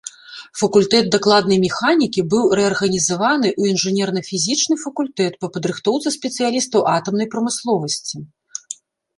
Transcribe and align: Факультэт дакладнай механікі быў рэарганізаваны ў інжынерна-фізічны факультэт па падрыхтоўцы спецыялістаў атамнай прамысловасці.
Факультэт 0.59 1.05
дакладнай 1.15 1.59
механікі 1.65 2.21
быў 2.31 2.43
рэарганізаваны 2.59 3.49
ў 3.59 3.73
інжынерна-фізічны 3.73 4.75
факультэт 4.85 5.33
па 5.45 5.53
падрыхтоўцы 5.59 6.07
спецыялістаў 6.17 6.79
атамнай 6.97 7.27
прамысловасці. 7.37 8.15